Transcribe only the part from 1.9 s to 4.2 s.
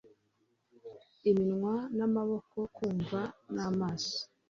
n'amaboko kumva n'amaso